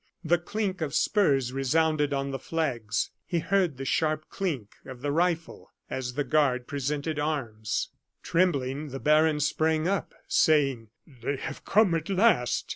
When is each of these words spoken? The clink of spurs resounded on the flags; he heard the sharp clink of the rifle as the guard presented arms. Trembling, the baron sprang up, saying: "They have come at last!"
The 0.23 0.39
clink 0.39 0.81
of 0.81 0.95
spurs 0.95 1.53
resounded 1.53 2.11
on 2.11 2.31
the 2.31 2.39
flags; 2.39 3.11
he 3.23 3.37
heard 3.37 3.77
the 3.77 3.85
sharp 3.85 4.29
clink 4.31 4.71
of 4.87 5.01
the 5.03 5.11
rifle 5.11 5.69
as 5.91 6.15
the 6.15 6.23
guard 6.23 6.65
presented 6.67 7.19
arms. 7.19 7.89
Trembling, 8.23 8.87
the 8.89 8.99
baron 8.99 9.39
sprang 9.41 9.87
up, 9.87 10.15
saying: 10.27 10.89
"They 11.05 11.35
have 11.35 11.65
come 11.65 11.93
at 11.93 12.09
last!" 12.09 12.65